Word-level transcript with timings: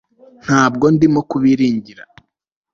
Ntabwo 0.43 0.85
ndimo 0.95 1.21
kubiringira 1.29 2.03